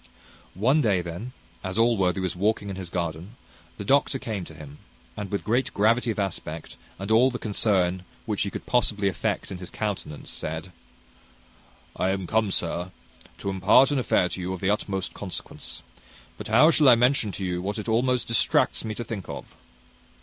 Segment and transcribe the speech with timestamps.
[0.55, 1.31] One day, then,
[1.63, 3.35] as Allworthy was walking in his garden,
[3.77, 4.79] the doctor came to him,
[5.15, 9.51] and, with great gravity of aspect, and all the concern which he could possibly affect
[9.51, 10.71] in his countenance, said,
[11.95, 12.89] "I am come, sir,
[13.37, 15.83] to impart an affair to you of the utmost consequence;
[16.35, 19.55] but how shall I mention to you what it almost distracts me to think of!"